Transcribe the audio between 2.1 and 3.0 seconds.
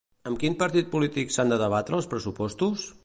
pressupostos?